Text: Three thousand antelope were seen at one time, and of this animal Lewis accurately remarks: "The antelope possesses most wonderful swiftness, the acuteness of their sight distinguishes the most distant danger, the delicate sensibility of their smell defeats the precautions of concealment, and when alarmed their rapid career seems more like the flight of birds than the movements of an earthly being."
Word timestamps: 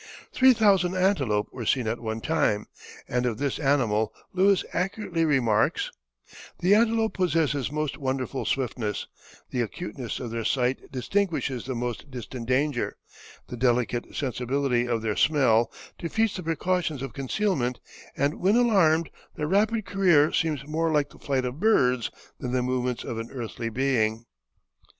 Three 0.33 0.53
thousand 0.53 0.95
antelope 0.95 1.49
were 1.51 1.63
seen 1.67 1.87
at 1.87 1.99
one 1.99 2.21
time, 2.21 2.65
and 3.07 3.23
of 3.27 3.37
this 3.37 3.59
animal 3.59 4.11
Lewis 4.33 4.65
accurately 4.73 5.25
remarks: 5.25 5.91
"The 6.57 6.73
antelope 6.73 7.13
possesses 7.13 7.71
most 7.71 7.99
wonderful 7.99 8.43
swiftness, 8.45 9.05
the 9.51 9.61
acuteness 9.61 10.19
of 10.19 10.31
their 10.31 10.43
sight 10.43 10.91
distinguishes 10.91 11.65
the 11.65 11.75
most 11.75 12.09
distant 12.09 12.47
danger, 12.47 12.97
the 13.47 13.55
delicate 13.55 14.15
sensibility 14.15 14.87
of 14.87 15.03
their 15.03 15.15
smell 15.15 15.71
defeats 15.99 16.35
the 16.35 16.41
precautions 16.41 17.03
of 17.03 17.13
concealment, 17.13 17.79
and 18.17 18.39
when 18.39 18.55
alarmed 18.55 19.11
their 19.35 19.45
rapid 19.45 19.85
career 19.85 20.33
seems 20.33 20.65
more 20.65 20.91
like 20.91 21.11
the 21.11 21.19
flight 21.19 21.45
of 21.45 21.59
birds 21.59 22.09
than 22.39 22.53
the 22.53 22.63
movements 22.63 23.03
of 23.03 23.19
an 23.19 23.29
earthly 23.31 23.69
being." 23.69 24.25